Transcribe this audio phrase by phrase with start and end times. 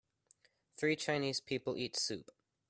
[0.77, 2.31] three chinese people eat soup.